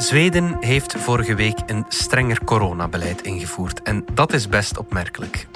Zweden 0.00 0.56
heeft 0.60 0.94
vorige 0.98 1.34
week 1.34 1.58
een 1.66 1.84
strenger 1.88 2.44
coronabeleid 2.44 3.22
ingevoerd 3.22 3.82
en 3.82 4.04
dat 4.12 4.32
is 4.32 4.48
best 4.48 4.78
opmerkelijk. 4.78 5.46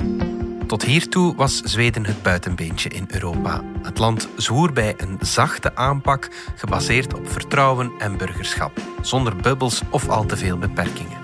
Tot 0.66 0.82
hiertoe 0.82 1.36
was 1.36 1.60
Zweden 1.60 2.04
het 2.06 2.22
buitenbeentje 2.22 2.88
in 2.88 3.08
Europa. 3.08 3.62
Het 3.82 3.98
land 3.98 4.28
zwoer 4.36 4.72
bij 4.72 4.94
een 4.96 5.18
zachte 5.20 5.76
aanpak 5.76 6.30
gebaseerd 6.56 7.14
op 7.14 7.30
vertrouwen 7.30 7.92
en 7.98 8.16
burgerschap, 8.16 8.72
zonder 9.00 9.36
bubbels 9.36 9.82
of 9.90 10.08
al 10.08 10.24
te 10.24 10.36
veel 10.36 10.58
beperkingen. 10.58 11.18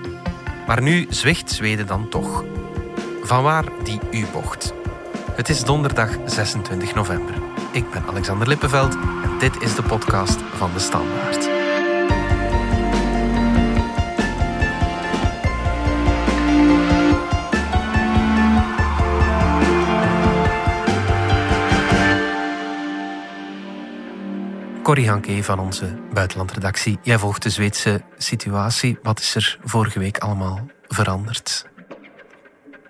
Maar 0.67 0.81
nu 0.81 1.05
zwicht 1.09 1.51
Zweden 1.51 1.87
dan 1.87 2.09
toch. 2.09 2.43
Vanwaar 3.23 3.65
die 3.83 3.99
U-bocht? 4.11 4.73
Het 5.35 5.49
is 5.49 5.63
donderdag 5.63 6.17
26 6.25 6.95
november. 6.95 7.35
Ik 7.71 7.91
ben 7.91 8.03
Alexander 8.07 8.47
Lippenveld 8.47 8.93
en 9.23 9.37
dit 9.39 9.61
is 9.61 9.75
de 9.75 9.83
podcast 9.83 10.39
van 10.55 10.73
de 10.73 10.79
Standaard. 10.79 11.50
Corrie 24.91 25.09
Hanke 25.09 25.43
van 25.43 25.59
onze 25.59 25.97
buitenlandredactie. 26.13 26.99
Jij 27.01 27.17
volgt 27.17 27.43
de 27.43 27.49
Zweedse 27.49 28.01
situatie. 28.17 28.97
Wat 29.01 29.19
is 29.19 29.35
er 29.35 29.59
vorige 29.63 29.99
week 29.99 30.17
allemaal 30.17 30.65
veranderd? 30.87 31.65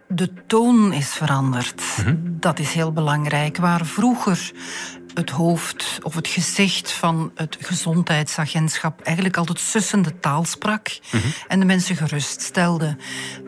De 0.08 0.34
toon 0.48 0.94
is 0.94 1.14
veranderd. 1.14 1.84
Dat 2.22 2.60
is 2.60 2.74
heel 2.74 2.92
belangrijk. 2.92 3.58
Waar 3.58 3.86
vroeger 3.86 4.52
het 5.14 5.30
hoofd 5.30 6.00
of 6.04 6.16
het 6.16 6.28
gezicht 6.28 6.92
van 6.92 7.32
het 7.36 7.58
gezondheidsagentschap 7.60 9.02
eigenlijk 9.02 9.38
altijd 9.38 9.60
sussende 9.60 10.20
taal 10.20 10.46
sprak 10.46 10.88
en 11.48 11.60
de 11.60 11.66
mensen 11.66 11.96
geruststelde. 11.96 12.98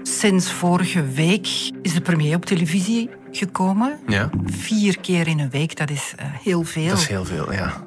Sinds 0.04 0.52
vorige 0.52 1.06
week 1.06 1.48
is 1.82 1.94
de 1.94 2.02
premier 2.02 2.36
op 2.36 2.46
televisie 2.46 3.10
gekomen. 3.32 4.00
Ja. 4.08 4.30
Vier 4.46 5.00
keer 5.00 5.28
in 5.28 5.40
een 5.40 5.50
week, 5.50 5.78
dat 5.78 5.90
is 5.90 6.14
eh, 6.18 6.26
heel 6.32 6.64
veel. 6.64 6.90
Dat 6.90 6.98
is 6.98 7.08
heel 7.08 7.26
veel, 7.26 7.54
ja. 7.54 7.84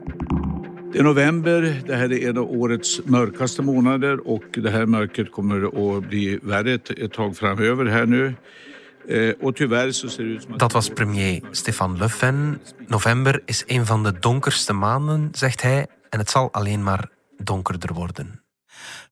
Det 0.96 1.00
är 1.00 1.04
november, 1.04 1.82
det 1.86 1.96
här 1.96 2.12
är 2.12 2.28
en 2.28 2.38
av 2.38 2.50
årets 2.50 3.00
mörkaste 3.04 3.62
månader 3.62 4.28
och 4.28 4.44
det 4.50 4.70
här 4.70 4.86
mörkret 4.86 5.32
kommer 5.32 5.96
att 5.96 6.08
bli 6.08 6.38
värre 6.42 6.72
ett, 6.74 7.12
tag 7.12 7.36
framöver 7.36 7.84
här 7.84 8.06
nu. 8.06 8.34
Eh, 9.08 9.34
och 9.40 9.56
tyvärr 9.56 9.90
så 9.90 10.08
ser 10.08 10.24
det 10.24 10.30
ut 10.30 10.42
som. 10.42 10.58
Dat 10.58 10.74
was 10.74 10.88
premier 10.90 11.42
Stefan 11.52 11.98
Löfven. 11.98 12.58
November 12.88 13.40
is 13.46 13.64
een 13.68 13.84
van 13.84 14.02
de 14.02 14.12
donkerste 14.20 14.72
maanden, 14.72 15.30
zegt 15.34 15.62
hij, 15.62 15.86
en 16.10 16.18
het 16.18 16.30
zal 16.30 16.52
alleen 16.52 16.82
maar 16.82 17.08
donkerder 17.38 17.94
worden. 17.94 18.40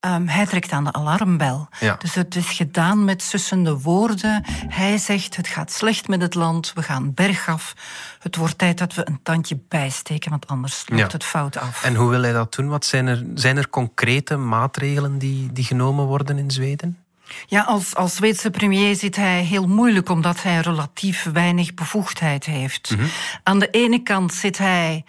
Ehm, 0.01 0.27
hij 0.27 0.47
trekt 0.47 0.73
aan 0.73 0.85
de 0.85 0.93
alarmbel. 0.93 1.69
Ja. 1.81 1.97
Dus 1.99 2.15
het 2.15 2.35
is 2.37 2.51
gedaan 2.51 3.05
met 3.05 3.23
sussende 3.23 3.81
woorden. 3.81 4.43
Hij 4.69 4.99
zegt, 4.99 5.37
het 5.37 5.49
gaat 5.49 5.73
slecht 5.73 6.09
met 6.09 6.21
het 6.23 6.35
land, 6.35 6.73
we 6.75 6.83
gaan 6.83 7.15
bergaf. 7.15 7.75
Het 8.19 8.37
wordt 8.37 8.59
tijd 8.59 8.79
dat 8.79 8.95
we 8.95 9.09
een 9.09 9.21
tandje 9.23 9.59
bijsteken, 9.69 10.31
want 10.31 10.47
anders 10.47 10.85
loopt 10.89 11.01
Ja. 11.03 11.09
het 11.09 11.25
fout 11.25 11.57
af. 11.59 11.85
En 11.85 11.95
hoe 11.95 12.11
wil 12.11 12.23
hij 12.23 12.33
dat 12.33 12.55
doen? 12.55 12.69
Wat 12.69 12.85
zijn 12.85 13.07
er, 13.07 13.25
zijn 13.35 13.57
er 13.57 13.69
concrete 13.69 14.37
maatregelen 14.37 15.19
die, 15.19 15.53
die 15.53 15.65
genomen 15.65 16.05
worden 16.07 16.39
in 16.39 16.51
Zweden? 16.51 16.99
Ja, 17.47 17.63
als, 17.63 17.95
als 17.95 18.15
Zweedse 18.15 18.51
premier 18.51 18.97
zit 18.97 19.17
hij 19.17 19.43
heel 19.43 19.67
moeilijk 19.67 20.09
omdat 20.09 20.43
hij 20.43 20.61
relatief 20.61 21.27
weinig 21.33 21.75
bevoegdheid 21.75 22.45
heeft. 22.45 22.95
Aan 23.43 23.59
de 23.59 23.71
ene 23.71 24.03
kant 24.03 24.35
zit 24.35 24.59
hij 24.59 25.05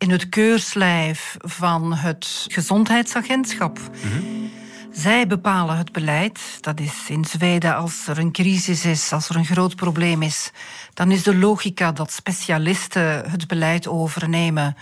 in 0.00 0.10
het 0.10 0.28
keurslijf 0.28 1.36
van 1.38 1.94
het 1.94 2.46
gezondheidsagentschap. 2.48 3.78
Zij 4.92 5.26
bepalen 5.26 5.76
het 5.76 5.92
beleid. 5.92 6.58
Dat 6.60 6.80
is 6.80 6.92
in 7.08 7.24
Zweden 7.24 7.76
als 7.76 8.06
er 8.06 8.18
een 8.18 8.32
crisis 8.32 8.84
is, 8.84 9.12
als 9.12 9.28
er 9.28 9.36
een 9.36 9.44
groot 9.44 9.76
probleem 9.76 10.22
is, 10.22 10.50
dan 10.94 11.10
is 11.10 11.22
de 11.22 11.36
logica 11.36 11.92
dat 11.92 12.12
specialisten 12.12 13.30
het 13.30 13.46
beleid 13.46 13.88
overnemen, 13.88 14.76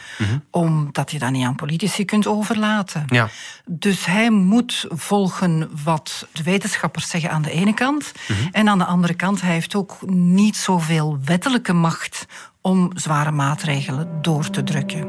omdat 0.50 1.10
je 1.10 1.18
dat 1.18 1.30
niet 1.30 1.44
aan 1.44 1.54
politici 1.54 2.04
kunt 2.04 2.26
overlaten. 2.26 3.04
Ja. 3.06 3.28
Dus 3.66 4.04
hij 4.04 4.30
moet 4.30 4.86
volgen 4.88 5.70
wat 5.84 6.26
de 6.32 6.42
wetenschappers 6.42 7.10
zeggen 7.10 7.30
aan 7.30 7.42
de 7.42 7.52
ene 7.52 7.74
kant. 7.74 8.12
En 8.52 8.68
aan 8.68 8.78
de 8.78 8.84
andere 8.84 9.14
kant, 9.14 9.40
hij 9.40 9.52
heeft 9.52 9.74
ook 9.74 9.96
niet 10.10 10.56
zoveel 10.56 11.18
wettelijke 11.24 11.72
macht 11.72 12.26
om 12.68 12.90
zware 12.94 13.30
maatregelen 13.30 14.22
door 14.22 14.50
te 14.50 14.62
drukken. 14.62 15.00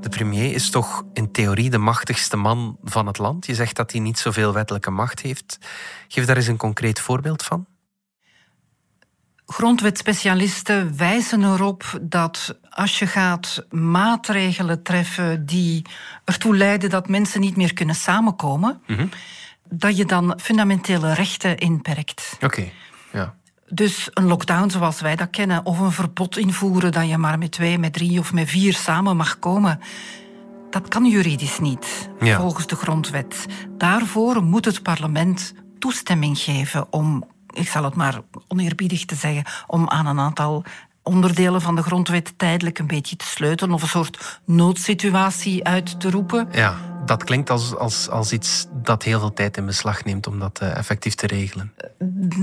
De 0.00 0.08
premier 0.08 0.54
is 0.54 0.70
toch 0.70 1.04
in 1.12 1.32
theorie 1.32 1.70
de 1.70 1.78
machtigste 1.78 2.36
man 2.36 2.78
van 2.82 3.06
het 3.06 3.18
land. 3.18 3.46
Je 3.46 3.54
zegt 3.54 3.76
dat 3.76 3.92
hij 3.92 4.00
niet 4.00 4.18
zoveel 4.18 4.52
wettelijke 4.52 4.90
macht 4.90 5.20
heeft. 5.20 5.58
Geef 6.08 6.24
daar 6.24 6.36
eens 6.36 6.46
een 6.46 6.56
concreet 6.56 7.00
voorbeeld 7.00 7.42
van. 7.42 7.66
Grondwetspecialisten 9.46 10.96
wijzen 10.96 11.44
erop 11.44 11.98
dat 12.02 12.58
als 12.70 12.98
je 12.98 13.06
gaat 13.06 13.66
maatregelen 13.70 14.82
treffen 14.82 15.46
die 15.46 15.86
ertoe 16.24 16.56
leiden 16.56 16.90
dat 16.90 17.08
mensen 17.08 17.40
niet 17.40 17.56
meer 17.56 17.74
kunnen 17.74 17.94
samenkomen, 17.94 18.82
dat 19.68 19.96
je 19.96 20.04
dan 20.04 20.38
fundamentele 20.40 21.14
rechten 21.14 21.56
inperkt. 21.56 22.36
Oké, 22.40 22.70
ja. 23.12 23.34
Dus 23.70 24.08
een 24.12 24.26
lockdown 24.26 24.68
zoals 24.70 25.00
wij 25.00 25.16
dat 25.16 25.30
kennen, 25.30 25.64
of 25.64 25.78
een 25.78 25.92
verbod 25.92 26.36
invoeren 26.38 26.92
dat 26.92 27.08
je 27.08 27.18
maar 27.18 27.38
met 27.38 27.50
twee, 27.50 27.78
met 27.78 27.92
drie 27.92 28.18
of 28.18 28.32
met 28.32 28.48
vier 28.48 28.74
samen 28.74 29.16
mag 29.16 29.38
komen, 29.38 29.80
dat 30.70 30.88
kan 30.88 31.04
juridisch 31.06 31.58
niet, 31.58 32.08
Ja. 32.20 32.38
volgens 32.38 32.66
de 32.66 32.76
grondwet. 32.76 33.46
Daarvoor 33.78 34.42
moet 34.42 34.64
het 34.64 34.82
parlement 34.82 35.54
toestemming 35.78 36.38
geven 36.38 36.92
om, 36.92 37.24
ik 37.54 37.68
zal 37.68 37.84
het 37.84 37.94
maar 37.94 38.20
oneerbiedig 38.48 39.04
te 39.04 39.14
zeggen, 39.14 39.44
om 39.66 39.88
aan 39.88 40.06
een 40.06 40.20
aantal 40.20 40.64
onderdelen 41.02 41.60
van 41.60 41.76
de 41.76 41.82
grondwet 41.82 42.38
tijdelijk 42.38 42.78
een 42.78 42.86
beetje 42.86 43.16
te 43.16 43.24
sleutelen 43.26 43.74
of 43.74 43.82
een 43.82 43.88
soort 43.88 44.40
noodsituatie 44.44 45.64
uit 45.64 46.00
te 46.00 46.10
roepen. 46.10 46.48
Ja, 46.52 46.76
dat 47.08 47.24
klinkt 47.24 47.50
als, 47.50 47.76
als, 47.76 48.08
als 48.10 48.32
iets 48.32 48.66
dat 48.72 49.02
heel 49.02 49.18
veel 49.20 49.32
tijd 49.32 49.56
in 49.56 49.66
beslag 49.66 50.04
neemt 50.04 50.26
om 50.26 50.38
dat 50.38 50.58
eh, 50.58 50.76
effectief 50.76 51.14
te 51.14 51.26
regelen. 51.26 51.72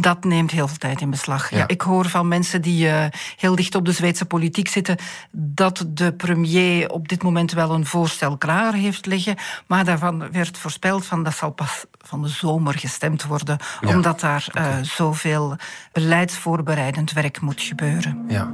Dat 0.01 0.23
neemt 0.23 0.51
heel 0.51 0.67
veel 0.67 0.77
tijd 0.77 1.01
in 1.01 1.09
beslag. 1.09 1.49
Ja. 1.49 1.57
Ja. 1.57 1.67
ik 1.67 1.81
hoor 1.81 2.09
van 2.09 2.27
mensen 2.27 2.61
die 2.61 2.89
eh, 2.89 3.05
heel 3.37 3.55
dicht 3.55 3.75
op 3.75 3.85
de 3.85 3.91
Zweedse 3.91 4.25
politiek 4.25 4.67
zitten 4.67 4.97
dat 5.31 5.85
de 5.87 6.13
premier 6.13 6.89
op 6.89 7.07
dit 7.07 7.23
moment 7.23 7.51
wel 7.51 7.71
een 7.71 7.85
voorstel 7.85 8.37
klaar 8.37 8.73
heeft 8.73 9.05
liggen, 9.05 9.35
maar 9.67 9.85
daarvan 9.85 10.31
werd 10.31 10.57
voorspeld 10.57 11.05
van 11.05 11.23
dat 11.23 11.33
zal 11.35 11.51
pas 11.51 11.85
van 11.97 12.21
de 12.21 12.27
zomer 12.27 12.73
gestemd 12.73 13.23
worden, 13.23 13.57
Ja. 13.81 13.87
omdat 13.89 14.19
daar 14.19 14.47
eh, 14.53 14.77
zoveel 14.81 15.55
beleidsvoorbereidend 15.91 17.11
werk 17.11 17.41
moet 17.41 17.61
gebeuren. 17.61 18.25
Ja. 18.27 18.53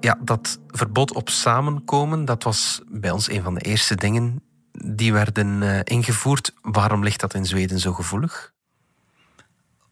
ja, 0.00 0.18
dat 0.20 0.58
verbod 0.68 1.14
op 1.14 1.28
samenkomen, 1.28 2.24
dat 2.24 2.42
was 2.42 2.80
bij 2.88 3.10
ons 3.10 3.30
een 3.30 3.42
van 3.42 3.54
de 3.54 3.60
eerste 3.60 3.94
dingen 3.94 4.42
die 4.82 5.12
werden 5.12 5.62
eh, 5.62 5.80
ingevoerd. 5.84 6.54
Waarom 6.62 7.02
ligt 7.02 7.20
dat 7.20 7.34
in 7.34 7.44
Zweden 7.46 7.78
zo 7.78 7.92
gevoelig? 7.92 8.52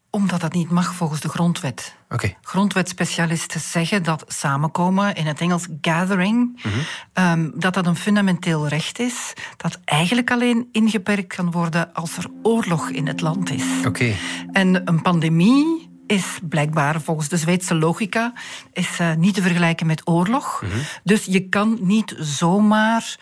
Omdat 0.09 0.41
dat 0.41 0.53
niet 0.53 0.69
mag 0.69 0.93
volgens 0.93 1.19
de 1.21 1.29
grondwet. 1.29 1.95
Oké, 2.09 2.33
Grondwetspecialisten 2.41 3.59
zeggen 3.61 4.03
dat 4.03 4.23
samenkomen, 4.27 5.15
in 5.15 5.25
het 5.25 5.39
Engels 5.39 5.67
gathering, 5.81 6.59
Mhm. 6.63 6.75
ehm, 7.13 7.49
dat 7.55 7.73
dat 7.73 7.85
een 7.85 7.95
fundamenteel 7.95 8.67
recht 8.67 8.99
is, 8.99 9.33
dat 9.57 9.79
eigenlijk 9.85 10.31
alleen 10.31 10.67
ingeperkt 10.71 11.35
kan 11.35 11.51
worden 11.51 11.93
als 11.93 12.17
er 12.17 12.25
oorlog 12.43 12.89
in 12.89 13.07
het 13.07 13.21
land 13.21 13.49
is. 13.51 13.63
oké. 13.85 14.13
En 14.51 14.81
een 14.87 15.01
pandemie 15.01 15.91
is 16.07 16.39
blijkbaar 16.49 17.01
volgens 17.01 17.29
de 17.29 17.37
Zweedse 17.37 17.75
logica 17.75 18.33
is, 18.73 18.99
eh, 18.99 19.13
niet 19.13 19.33
te 19.33 19.41
vergelijken 19.41 19.85
met 19.87 20.07
oorlog. 20.07 20.61
Mhm. 20.61 20.71
Dus 21.03 21.25
je 21.25 21.49
kan 21.49 21.77
niet 21.81 22.15
zomaar 22.19 23.17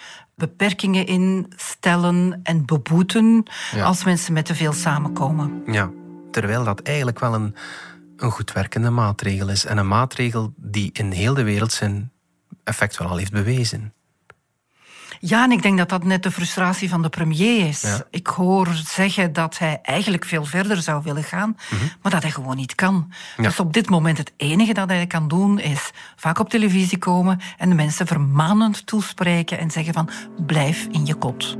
beperkingen 0.48 1.06
instellen 1.06 2.40
en 2.44 2.66
beboeten 2.66 3.44
Ja. 3.76 3.84
als 3.86 4.04
mensen 4.04 4.34
met 4.34 4.46
te 4.46 4.56
veel 4.56 4.74
samenkomen. 4.74 5.62
Ja, 5.66 5.90
terwijl 6.32 6.64
dat 6.64 6.80
eigenlijk 6.82 7.20
wel 7.20 7.34
een, 7.34 7.56
een 8.18 8.32
goed 8.32 8.52
werkende 8.54 8.90
maatregel 8.90 9.50
is. 9.50 9.66
En 9.66 9.78
een 9.78 9.88
maatregel 9.88 10.54
die 10.58 10.90
in 10.94 11.12
heel 11.12 11.34
de 11.34 11.44
wereld 11.44 11.72
zijn 11.72 12.12
effect 12.64 12.98
wel 12.98 13.08
al 13.08 13.18
heeft 13.18 13.32
bewezen. 13.32 13.94
Ja, 15.24 15.44
en 15.44 15.52
ik 15.52 15.62
denk 15.62 15.78
dat 15.78 15.90
dat 15.90 16.04
net 16.04 16.24
de 16.24 16.32
frustratie 16.32 16.90
van 16.90 17.02
de 17.02 17.10
premier 17.10 17.68
is. 17.68 17.82
Ja. 17.82 18.04
Ik 18.10 18.28
hoor 18.28 18.68
zeggen 18.86 19.34
dat 19.34 19.58
hij 19.58 19.80
eigenlijk 19.82 20.26
veel 20.26 20.46
verder 20.46 20.82
zou 20.82 21.04
willen 21.04 21.24
gaan, 21.24 21.58
maar 22.02 22.12
dat 22.12 22.22
hij 22.22 22.32
gewoon 22.32 22.56
niet 22.56 22.76
kan. 22.76 22.94
Mhm. 22.94 23.42
Ja. 23.42 23.48
Dus 23.48 23.60
op 23.60 23.74
dit 23.74 23.90
moment 23.90 24.18
het 24.18 24.34
enige 24.38 24.74
dat 24.74 24.90
hij 24.90 25.08
kan 25.08 25.28
doen 25.28 25.60
is 25.60 25.92
vaak 26.16 26.40
op 26.40 26.50
televisie 26.50 26.98
komen 26.98 27.40
en 27.58 27.70
de 27.70 27.76
mensen 27.76 28.08
vermanend 28.08 28.86
toespreken 28.86 29.60
en 29.60 29.72
zeggen 29.72 29.94
van 29.94 30.10
blijf 30.46 30.88
in 30.92 31.06
je 31.06 31.16
kot. 31.16 31.58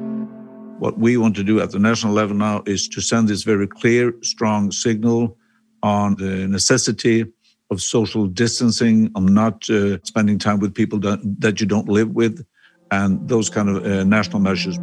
What 0.80 0.94
we 0.98 1.18
want 1.18 1.36
to 1.36 1.44
do 1.44 1.60
at 1.60 1.70
the 1.70 1.80
national 1.80 2.16
level 2.16 2.36
now 2.36 2.68
is 2.68 2.88
to 2.88 3.02
send 3.02 3.28
this 3.28 3.44
very 3.44 3.68
clear, 3.68 4.16
strong 4.20 4.74
signal 4.74 5.38
on 5.80 6.16
the 6.16 6.46
necessity 6.50 7.26
of 7.68 7.82
social 7.82 8.34
distancing, 8.34 9.10
on 9.14 9.34
not 9.34 9.68
uh, 9.68 9.96
spending 10.02 10.40
time 10.40 10.58
with 10.58 10.72
people 10.74 11.00
that, 11.00 11.20
that 11.40 11.60
you 11.60 11.68
don't 11.68 11.88
live 11.88 12.10
with, 12.14 12.44
and 12.92 13.28
those 13.28 13.52
kind 13.52 13.70
of 13.70 13.86
uh, 13.86 14.02
national 14.04 14.42
measures. 14.42 14.78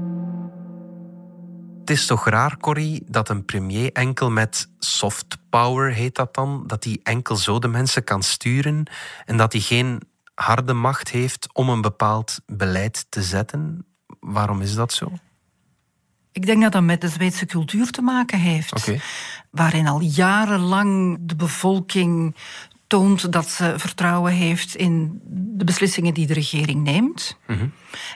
Het 1.81 1.91
is 1.91 2.07
toch 2.07 2.29
raar, 2.29 2.57
Corrie, 2.57 3.03
dat 3.07 3.29
een 3.29 3.45
premier 3.45 3.93
enkel 3.93 4.31
met 4.31 4.69
soft 4.79 5.39
power, 5.51 5.93
heet 5.93 6.15
dat 6.15 6.35
dan, 6.35 6.65
dat 6.67 6.85
hij 6.85 7.01
enkel 7.03 7.37
zo 7.37 7.59
de 7.59 7.69
mensen 7.69 8.05
kan 8.05 8.23
sturen 8.23 8.87
en 9.25 9.37
dat 9.37 9.53
hij 9.53 9.61
geen 9.61 10.01
harde 10.35 10.73
macht 10.73 11.11
heeft 11.11 11.49
om 11.53 11.69
een 11.69 11.81
bepaald 11.81 12.41
beleid 12.47 13.07
te 13.09 13.23
zetten. 13.23 13.87
Waarom 14.21 14.61
is 14.61 14.75
dat 14.75 14.93
zo? 14.93 15.13
Ik 16.33 16.47
denk 16.47 16.63
dat 16.63 16.73
dat 16.73 16.83
met 16.83 17.01
de 17.01 17.09
Zweedse 17.09 17.47
cultuur 17.47 17.91
te 17.91 18.03
maken 18.03 18.39
heeft. 18.39 19.01
Waarin 19.51 19.89
al 19.89 20.01
jarenlang 20.01 21.19
de 21.21 21.37
bevolking 21.37 22.37
toont 22.89 23.33
dat 23.33 23.49
ze 23.49 23.75
vertrouwen 23.77 24.33
heeft 24.33 24.75
in 24.75 25.21
de 25.25 25.65
beslissingen 25.65 26.15
die 26.15 26.27
de 26.27 26.35
regering 26.35 26.83
neemt. 26.83 27.39
Mhm. 27.47 27.67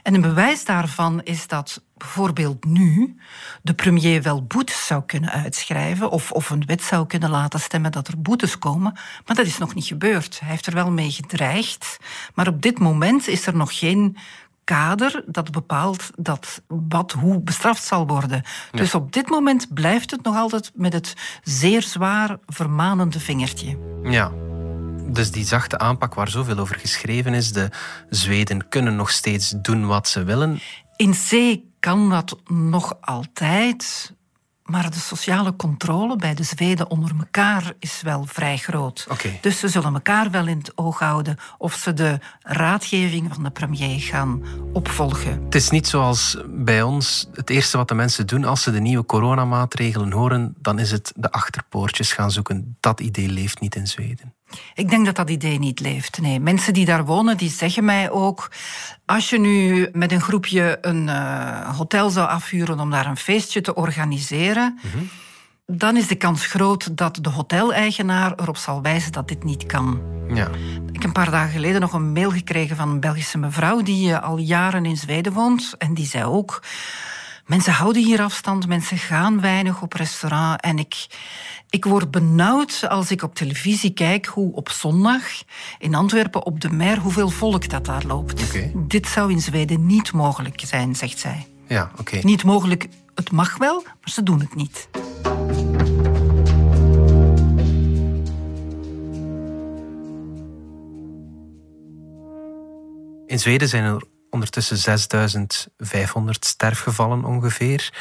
En 0.03 0.15
een 0.15 0.21
bewijs 0.21 0.65
daarvan 0.65 1.23
is 1.23 1.47
dat 1.47 1.83
bijvoorbeeld 1.97 2.65
nu 2.65 3.17
de 3.63 3.75
premier 3.75 4.23
wel 4.23 4.43
boetes 4.43 4.87
zou 4.87 5.03
kunnen 5.07 5.31
uitschrijven 5.31 6.11
of, 6.11 6.33
of 6.33 6.51
een 6.51 6.67
wet 6.67 6.83
zou 6.83 7.07
kunnen 7.07 7.31
laten 7.31 7.61
stemmen 7.61 7.93
dat 7.93 8.09
er 8.09 8.23
boetes 8.23 8.59
komen, 8.59 8.93
maar 9.27 9.37
dat 9.37 9.47
is 9.47 9.59
nog 9.59 9.75
niet 9.75 9.87
gebeurd. 9.87 10.41
Hij 10.41 10.49
heeft 10.49 10.67
er 10.67 10.75
wel 10.75 10.91
mee 10.91 11.11
gedreigd, 11.11 11.99
maar 12.35 12.49
op 12.49 12.63
dit 12.63 12.79
moment 12.79 13.29
is 13.29 13.47
er 13.47 13.57
nog 13.57 13.79
geen 13.79 14.17
kader 14.65 15.25
dat 15.27 15.51
bepaalt 15.51 16.11
dat 16.17 16.63
wat 16.67 17.13
hoe 17.13 17.41
bestraft 17.41 17.85
zal 17.85 18.07
worden. 18.07 18.43
Dus 18.71 18.95
op 18.95 19.13
dit 19.13 19.29
moment 19.29 19.75
blijft 19.75 20.11
het 20.11 20.23
nog 20.23 20.37
altijd 20.37 20.71
met 20.75 20.93
het 20.93 21.15
zeer 21.43 21.83
zwaar 21.83 22.39
vermanende 22.47 23.21
vingertje. 23.21 23.79
Ja, 24.03 24.33
dus 25.13 25.31
die 25.31 25.45
zachte 25.45 25.79
aanpak 25.79 26.15
waar 26.15 26.29
zoveel 26.29 26.59
over 26.59 26.79
geschreven 26.79 27.35
is, 27.35 27.53
de 27.53 27.69
Zweden 28.11 28.69
kunnen 28.69 28.97
nog 28.97 29.11
steeds 29.11 29.55
doen 29.57 29.87
wat 29.87 30.09
ze 30.09 30.25
willen. 30.25 30.61
In 30.97 31.13
C 31.13 31.61
kan 31.81 32.11
dat 32.11 32.39
nog 32.47 32.97
altijd, 33.01 34.13
maar 34.63 34.91
de 34.91 34.99
sociale 34.99 35.57
controle 35.57 36.17
bij 36.17 36.35
de 36.35 36.43
Zweden 36.43 36.91
onder 36.91 37.13
elkaar 37.19 37.73
is 37.79 38.03
wel 38.03 38.25
vrij 38.27 38.57
groot. 38.57 39.07
Dus 39.41 39.59
ze 39.59 39.69
zullen 39.69 39.95
elkaar 39.95 40.31
wel 40.31 40.47
in 40.47 40.59
het 40.59 40.73
oog 40.75 40.99
houden 40.99 41.37
of 41.59 41.75
ze 41.75 41.93
de 41.93 42.19
raadgeving 42.41 43.35
van 43.35 43.43
de 43.43 43.51
premier 43.51 44.01
gaan 44.01 44.43
opvolgen. 44.73 45.43
Het 45.45 45.55
is 45.55 45.71
niet 45.71 45.87
zoals 45.87 46.37
bij 46.49 46.83
ons. 46.83 47.29
Het 47.33 47.51
eerste 47.51 47.77
wat 47.77 47.89
de 47.89 47.95
mensen 47.95 48.27
doen 48.27 48.45
als 48.45 48.63
ze 48.63 48.71
de 48.71 48.81
nieuwe 48.81 49.05
coronamaatregelen 49.05 50.13
horen, 50.13 50.55
dan 50.59 50.79
is 50.79 50.91
het 50.91 51.13
de 51.17 51.31
achterpoortjes 51.31 52.13
gaan 52.13 52.31
zoeken. 52.31 52.77
Dat 52.81 53.01
idee 53.01 53.29
leeft 53.29 53.61
niet 53.61 53.75
in 53.75 53.87
Zweden. 53.87 54.35
Ik 54.75 54.91
denk 54.91 55.07
dat 55.07 55.17
dat 55.17 55.31
idee 55.31 55.59
niet 55.59 55.81
leeft. 55.81 56.21
Nee, 56.21 56.41
mensen 56.41 56.73
die 56.73 56.85
daar 56.85 57.05
wonen, 57.05 57.37
die 57.37 57.51
zeggen 57.51 57.85
mij 57.85 58.11
ook... 58.11 58.51
als 59.07 59.31
je 59.31 59.39
nu 59.39 59.89
met 59.93 60.13
een 60.13 60.21
groepje 60.21 60.79
een 60.81 61.07
uh, 61.07 61.77
hotel 61.77 62.11
zou 62.11 62.29
afhuren 62.29 62.81
om 62.81 62.91
daar 62.91 63.07
een 63.07 63.17
feestje 63.17 63.61
te 63.61 63.75
organiseren... 63.75 64.79
Mhm. 64.83 65.05
dan 65.67 65.97
is 65.97 66.07
de 66.07 66.15
kans 66.15 66.47
groot 66.47 66.97
dat 66.97 67.19
de 67.21 67.31
hoteleigenaar 67.31 68.33
erop 68.37 68.57
zal 68.57 68.83
wijzen 68.83 69.13
dat 69.13 69.29
dit 69.29 69.45
niet 69.45 69.67
kan. 69.67 70.01
Ja. 70.35 70.49
Ik 70.87 70.93
heb 70.93 71.05
een 71.05 71.13
paar 71.13 71.31
dagen 71.31 71.53
geleden 71.53 71.81
nog 71.81 71.93
een 71.93 72.13
mail 72.13 72.31
gekregen 72.31 72.77
van 72.77 72.89
een 72.89 73.01
Belgische 73.01 73.39
mevrouw... 73.39 73.83
die 73.83 74.13
eh, 74.13 74.23
al 74.23 74.39
jaren 74.39 74.87
in 74.87 74.97
Zweden 74.97 75.33
woont. 75.33 75.75
En 75.79 75.95
die 75.95 76.07
zei 76.07 76.25
ook... 76.25 76.63
Mensen 77.47 77.73
houden 77.73 78.03
hier 78.05 78.23
afstand, 78.23 78.67
mensen 78.67 78.99
gaan 78.99 79.41
weinig 79.41 79.83
op 79.83 79.93
restaurant. 79.93 80.61
En 80.61 80.79
ik, 80.79 81.07
ik 81.71 81.85
word 81.85 82.11
benauwd 82.11 82.85
als 82.89 83.11
ik 83.11 83.23
op 83.23 83.35
televisie 83.35 83.91
kijk 83.91 84.27
hoe 84.27 84.55
op 84.55 84.69
zondag 84.69 85.23
in 85.79 85.95
Antwerpen 85.95 86.45
op 86.45 86.61
de 86.61 86.71
Mer 86.71 86.99
hoeveel 86.99 87.29
volk 87.29 87.69
dat 87.69 87.85
daar 87.85 88.05
loopt. 88.07 88.43
Dit 88.75 89.09
zou 89.09 89.31
in 89.31 89.41
Zweden 89.41 89.87
niet 89.87 90.13
mogelijk 90.13 90.63
zijn, 90.67 90.97
zegt 90.97 91.19
zij. 91.19 91.47
Ja, 91.67 91.91
oké. 91.99 92.19
Niet 92.23 92.45
mogelijk, 92.45 92.89
het 93.15 93.31
mag 93.31 93.57
wel, 93.57 93.83
maar 93.85 94.11
ze 94.11 94.23
doen 94.23 94.41
het 94.41 94.55
niet. 94.55 94.89
In 103.27 103.39
Zweden 103.39 103.69
zijn 103.69 103.85
er 103.85 104.03
ondertussen 104.33 104.77
6500 104.77 106.45
sterfgevallen 106.45 107.25
ongeveer. 107.25 107.93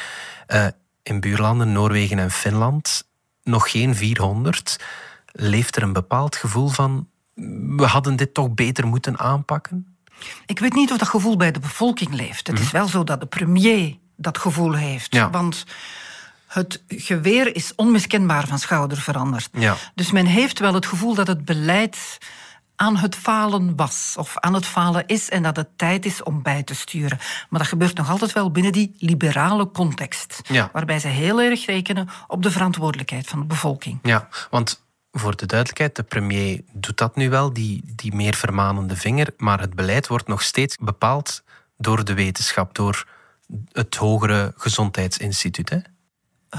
Uh, 0.48 0.66
in 1.02 1.20
buurlanden 1.20 1.72
Noorwegen 1.72 2.18
en 2.18 2.30
Finland 2.30 3.08
nog 3.42 3.70
geen 3.70 3.94
400. 3.94 4.76
Leeft 5.32 5.76
er 5.76 5.82
een 5.82 5.92
bepaald 5.92 6.36
gevoel 6.36 6.68
van 6.68 7.08
we 7.76 7.86
hadden 7.86 8.16
dit 8.16 8.34
toch 8.34 8.50
beter 8.54 8.86
moeten 8.86 9.18
aanpakken? 9.18 9.96
Ik 10.46 10.58
weet 10.58 10.74
niet 10.74 10.90
of 10.90 10.98
dat 10.98 11.08
gevoel 11.08 11.36
bij 11.36 11.52
de 11.52 11.60
bevolking 11.60 12.14
leeft. 12.14 12.46
Het 12.46 12.58
is 12.58 12.64
mhm. 12.64 12.76
wel 12.76 12.88
zo 12.88 13.04
dat 13.04 13.20
de 13.20 13.26
premier 13.26 13.96
dat 14.16 14.38
gevoel 14.38 14.72
heeft. 14.72 15.18
Want 15.30 15.64
het 16.46 16.82
geweer 16.88 17.56
is 17.56 17.74
onmiskenbaar 17.74 18.46
van 18.46 18.58
schouder 18.58 18.98
veranderd. 18.98 19.48
Ja. 19.52 19.76
Dus 19.94 20.10
men 20.10 20.26
heeft 20.26 20.58
wel 20.58 20.74
het 20.74 20.86
gevoel 20.86 21.14
dat 21.14 21.26
het 21.26 21.44
beleid 21.44 22.18
aan 22.82 22.96
het 22.96 23.16
falen 23.16 23.76
was 23.76 24.14
of 24.18 24.38
aan 24.38 24.54
het 24.54 24.66
falen 24.66 25.06
is 25.06 25.30
en 25.30 25.42
dat 25.42 25.56
het 25.56 25.68
tijd 25.78 26.04
is 26.06 26.22
om 26.22 26.42
bij 26.42 26.62
te 26.62 26.74
sturen. 26.74 27.18
Maar 27.48 27.60
dat 27.60 27.68
gebeurt 27.68 27.96
nog 27.96 28.10
altijd 28.10 28.32
wel 28.32 28.50
binnen 28.50 28.72
die 28.72 28.94
liberale 28.98 29.70
context, 29.70 30.40
waarbij 30.72 30.98
ze 30.98 31.08
heel 31.08 31.40
erg 31.40 31.66
rekenen 31.66 32.08
op 32.26 32.42
de 32.42 32.50
verantwoordelijkheid 32.50 33.26
van 33.26 33.38
de 33.38 33.46
bevolking. 33.46 33.98
Ja, 34.02 34.28
want 34.50 34.84
voor 35.12 35.36
de 35.36 35.46
duidelijkheid, 35.46 35.96
de 35.96 36.02
premier 36.02 36.60
doet 36.72 36.98
dat 36.98 37.16
nu 37.16 37.30
wel, 37.30 37.52
die, 37.52 37.82
die 37.96 38.14
meer 38.14 38.34
vermanende 38.34 38.96
vinger, 38.96 39.28
maar 39.36 39.60
het 39.60 39.74
beleid 39.74 40.06
wordt 40.06 40.28
nog 40.28 40.42
steeds 40.42 40.76
bepaald 40.76 41.42
door 41.76 42.04
de 42.04 42.14
wetenschap, 42.14 42.74
door 42.74 43.08
het 43.72 43.96
hogere 43.96 44.52
gezondheidsinstituut. 44.56 45.70
Hè? 45.70 45.78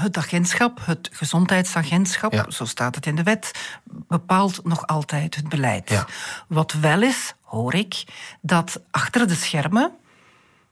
Het 0.00 0.16
agentschap, 0.16 0.80
het 0.84 1.10
gezondheidsagentschap, 1.12 2.46
zo 2.48 2.64
staat 2.64 2.94
het 2.94 3.06
in 3.06 3.16
de 3.16 3.22
wet, 3.22 3.50
bepaalt 4.08 4.64
nog 4.64 4.86
altijd 4.86 5.34
het 5.34 5.48
beleid. 5.48 6.04
Wat 6.48 6.72
wel 6.72 7.02
is, 7.02 7.34
hoor 7.40 7.74
ik, 7.74 8.04
dat 8.40 8.82
achter 8.90 9.28
de 9.28 9.34
schermen 9.34 9.92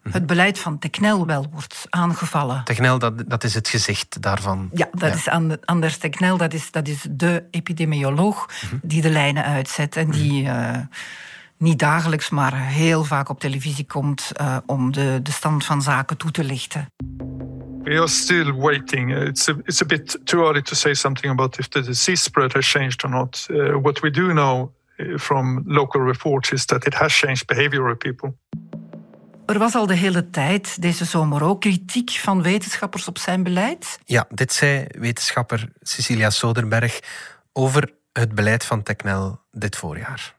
mhm. 0.03 0.15
het 0.15 0.27
beleid 0.27 0.59
van 0.59 0.79
Technel 0.79 1.27
wel 1.27 1.47
wordt 1.51 1.87
aangevallen. 1.91 2.65
Technel, 2.65 2.99
dat, 2.99 3.29
dat 3.31 3.45
is 3.45 3.55
het 3.55 3.69
gezicht 3.69 4.23
daarvan. 4.23 4.71
Ja, 4.73 4.89
dat 4.93 5.15
is 5.15 5.29
Anders 5.65 5.97
Technel, 5.97 6.37
dat 6.37 6.53
is, 6.53 6.71
dat 6.71 6.89
is 6.89 7.07
de 7.11 7.45
epidemioloog 7.51 8.47
mhm. 8.47 8.77
die 8.83 9.03
de 9.03 9.11
lijnen 9.11 9.45
uitzet 9.45 9.97
en 9.97 10.11
die... 10.11 10.43
Uh, 10.43 10.77
niet 11.63 11.79
dagelijks, 11.79 12.31
maar 12.31 12.57
heel 12.57 13.05
vaak 13.05 13.29
op 13.29 13.41
televisie 13.41 13.87
komt 13.87 14.33
uh, 14.41 14.57
om 14.67 14.93
de, 14.93 15.21
de 15.23 15.33
stand 15.33 15.65
van 15.65 15.83
zaken 15.83 16.17
toe 16.17 16.31
te 16.31 16.45
lichten. 16.45 16.87
We 17.85 17.99
are 17.99 18.09
still 18.09 18.53
waiting. 18.53 19.11
It's 19.11 19.49
a, 19.49 19.57
it's 19.67 19.81
a 19.81 19.85
bit 19.85 20.17
too 20.25 20.45
early 20.47 20.63
to 20.63 20.75
say 20.75 20.95
something 20.95 21.31
about 21.31 21.59
if 21.59 21.69
the 21.69 21.83
disease 21.83 22.23
spread 22.23 22.53
has 22.53 22.67
changed 22.67 23.05
or 23.05 23.11
not. 23.11 23.47
Uh, 23.51 23.81
what 23.81 24.01
we 24.01 24.11
do 24.11 24.33
know 24.33 24.73
uh, 24.99 25.19
from 25.19 25.65
local 25.67 26.01
reports 26.01 26.53
is 26.53 26.65
that 26.67 26.87
it 26.87 26.95
has 26.95 27.13
changed 27.13 27.47
behavior 27.47 27.91
of 27.91 27.99
people. 27.99 28.35
Er 29.47 29.59
was 29.59 29.75
al 29.75 29.87
de 29.87 29.95
hele 29.95 30.31
tijd 30.31 30.83
deze 30.83 31.05
zomer 31.05 31.43
ook 31.43 31.61
kritiek 31.61 32.11
van 32.11 32.43
wetenschappers 32.43 33.09
op 33.09 33.19
zijn 33.19 33.43
beleid. 33.43 33.99
Ja, 34.05 34.27
dit 34.29 34.53
zei 34.53 34.87
wetenschapper 34.99 35.69
Cecilia 35.81 36.31
Soderberg 36.31 37.01
over 37.53 37.93
het 38.13 38.35
beleid 38.35 38.65
van 38.65 38.83
Technel 38.83 39.41
dit 39.51 39.77
voorjaar. 39.77 40.35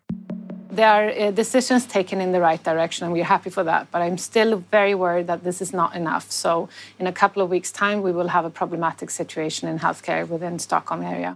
There 0.75 0.89
are 0.89 1.09
uh, 1.09 1.31
decisions 1.31 1.85
taken 1.85 2.21
in 2.21 2.31
the 2.31 2.39
right 2.39 2.63
direction, 2.63 3.05
and 3.05 3.13
we're 3.13 3.23
happy 3.23 3.49
for 3.49 3.63
that. 3.63 3.87
But 3.91 4.01
I'm 4.01 4.17
still 4.17 4.63
very 4.71 4.95
worried 4.95 5.27
that 5.27 5.43
this 5.43 5.61
is 5.61 5.71
not 5.71 5.95
enough. 5.95 6.31
So, 6.31 6.69
in 6.99 7.07
a 7.07 7.11
couple 7.11 7.41
of 7.41 7.49
weeks' 7.49 7.71
time, 7.71 8.01
we 8.01 8.11
will 8.11 8.29
have 8.29 8.45
a 8.45 8.49
problematic 8.49 9.09
situation 9.09 9.69
in 9.69 9.79
healthcare 9.79 10.27
within 10.27 10.59
Stockholm 10.59 11.01
area. 11.01 11.35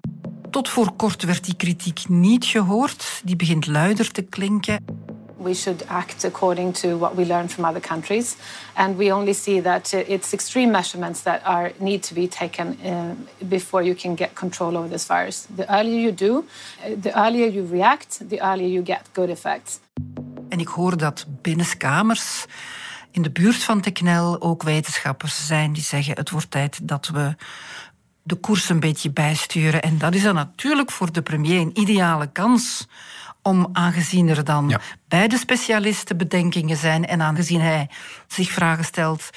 Tot 0.50 0.70
voor 0.70 0.92
kort 0.96 1.24
werd 1.24 1.46
die 1.46 1.56
kritiek 1.56 2.10
niet 2.10 2.46
gehoord. 2.46 3.22
Die 3.24 3.36
begint 3.36 3.68
luider 3.68 4.12
te 4.12 4.22
klinken. 4.22 4.97
We 5.38 5.54
should 5.54 5.84
act 5.88 6.24
according 6.24 6.74
to 6.74 6.98
what 6.98 7.16
we 7.16 7.26
learn 7.26 7.48
from 7.48 7.66
other 7.66 7.80
countries. 7.80 8.38
And 8.74 8.98
we 8.98 9.12
only 9.12 9.34
see 9.34 9.62
that 9.62 9.94
it's 9.94 10.34
extreme 10.34 10.72
measurements 10.72 11.22
that 11.22 11.42
are 11.44 11.72
need 11.78 12.04
to 12.04 12.14
be 12.14 12.28
taken 12.28 12.78
uh, 12.84 13.16
before 13.48 13.84
you 13.84 13.96
can 13.96 14.16
get 14.16 14.34
control 14.34 14.76
over 14.78 14.90
this 14.90 15.06
virus. 15.06 15.48
The 15.56 15.66
earlier 15.70 16.00
you 16.00 16.14
do, 16.14 16.34
uh, 16.34 17.02
the 17.02 17.12
earlier 17.12 17.48
you 17.48 17.68
react, 17.72 18.30
the 18.30 18.40
earlier 18.42 18.68
you 18.68 18.84
get 18.86 19.02
good 19.14 19.30
effects. 19.30 19.80
En 20.50 20.60
ik 20.60 20.68
hoor 20.68 20.98
dat 20.98 21.26
binnenskamers 21.42 22.46
in 23.12 23.22
de 23.22 23.32
buurt 23.32 23.64
van 23.64 23.82
Teknel 23.82 24.42
ook 24.42 24.64
wetenschappers 24.64 25.46
zijn 25.46 25.74
die 25.74 25.84
zeggen 25.84 26.16
het 26.16 26.30
wordt 26.30 26.52
tijd 26.52 26.88
dat 26.88 27.08
we 27.08 27.36
de 28.24 28.36
koers 28.36 28.70
een 28.70 28.80
beetje 28.80 29.12
bijsturen. 29.12 29.82
En 29.82 29.98
dat 29.98 30.16
is 30.16 30.24
dan 30.24 30.36
natuurlijk 30.36 30.92
voor 30.92 31.12
de 31.12 31.22
premier 31.22 31.62
een 31.62 31.80
ideale 31.80 32.32
kans 32.32 32.88
om, 33.48 33.70
aangezien 33.74 34.28
er 34.28 34.44
dan 34.44 34.70
ja. 34.70 34.80
bij 35.08 35.28
de 35.28 35.38
specialisten 35.38 36.18
bedenkingen 36.18 36.78
zijn 36.78 37.06
en 37.06 37.22
aangezien 37.22 37.62
hij 37.62 37.90
zich 38.28 38.52
vragen 38.52 38.86
stelt 38.86 39.30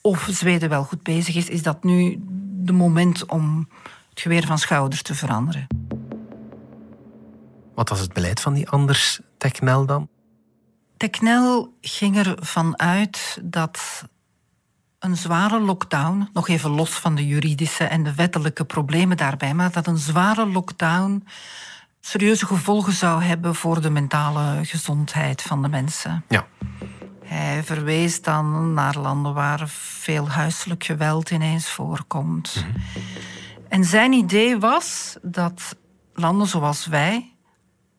of 0.00 0.28
Zweden 0.30 0.68
wel 0.68 0.84
goed 0.84 1.02
bezig 1.02 1.34
is, 1.34 1.48
is 1.48 1.62
dat 1.62 1.84
nu 1.84 2.16
de 2.64 2.72
moment 2.72 3.26
om 3.26 3.68
het 4.10 4.20
geweer 4.20 4.46
van 4.46 4.58
schouders 4.58 5.02
te 5.02 5.14
veranderen. 5.14 5.66
Wat 7.74 7.88
was 7.88 8.00
het 8.00 8.12
beleid 8.12 8.40
van 8.40 8.54
die 8.54 8.68
anders 8.68 9.20
Technel 9.38 9.86
dan? 9.86 10.08
Technel 10.96 11.76
ging 11.80 12.16
ervan 12.16 12.78
uit 12.78 13.38
dat 13.42 14.04
een 14.98 15.16
zware 15.16 15.60
lockdown, 15.60 16.28
nog 16.32 16.48
even 16.48 16.70
los 16.70 16.90
van 16.90 17.14
de 17.14 17.26
juridische 17.26 17.84
en 17.84 18.02
de 18.02 18.14
wettelijke 18.14 18.64
problemen 18.64 19.16
daarbij, 19.16 19.54
maar 19.54 19.72
dat 19.72 19.86
een 19.86 19.98
zware 19.98 20.46
lockdown 20.46 21.24
serieuze 22.04 22.46
gevolgen 22.46 22.92
zou 22.92 23.22
hebben 23.22 23.54
voor 23.54 23.80
de 23.80 23.90
mentale 23.90 24.64
gezondheid 24.64 25.42
van 25.42 25.62
de 25.62 25.68
mensen. 25.68 26.24
Ja. 26.28 26.46
Hij 27.24 27.62
verwees 27.64 28.22
dan 28.22 28.74
naar 28.74 28.98
landen 28.98 29.34
waar 29.34 29.68
veel 29.68 30.28
huiselijk 30.28 30.84
geweld 30.84 31.30
ineens 31.30 31.68
voorkomt. 31.68 32.54
Mhm. 32.56 32.78
En 33.68 33.84
zijn 33.84 34.12
idee 34.12 34.58
was 34.58 35.16
dat 35.22 35.76
landen 36.14 36.46
zoals 36.46 36.86
wij, 36.86 37.32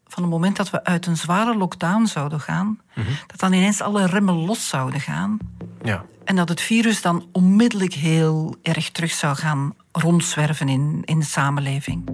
van 0.08 0.24
het 0.24 0.32
moment 0.32 0.56
dat 0.56 0.70
we 0.70 0.84
uit 0.84 1.06
een 1.06 1.18
zware 1.18 1.58
lockdown 1.58 2.06
zouden 2.06 2.40
gaan, 2.40 2.80
mhm. 2.96 3.08
dat 3.28 3.40
dan 3.40 3.54
ineens 3.54 3.82
alle 3.82 4.06
remmen 4.06 4.36
los 4.36 4.68
zouden 4.68 5.00
gaan. 5.00 5.38
Ja. 5.84 6.06
En 6.24 6.36
dat 6.36 6.50
het 6.50 6.62
virus 6.62 7.02
dan 7.02 7.28
onmiddellijk 7.32 7.94
heel 7.94 8.56
erg 8.62 8.92
terug 8.92 9.12
zou 9.12 9.36
gaan 9.36 9.76
rondzwerven 9.92 10.70
in, 10.70 11.02
in 11.06 11.20
de 11.20 11.26
samenleving. 11.26 12.10